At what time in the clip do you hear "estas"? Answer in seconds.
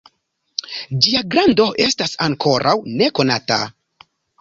1.87-2.17